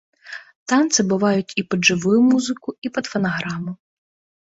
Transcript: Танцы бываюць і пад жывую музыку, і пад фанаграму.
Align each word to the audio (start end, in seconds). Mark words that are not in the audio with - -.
Танцы 0.73 0.99
бываюць 1.11 1.55
і 1.63 1.65
пад 1.75 1.79
жывую 1.91 2.19
музыку, 2.33 2.69
і 2.87 2.95
пад 2.99 3.05
фанаграму. 3.15 3.71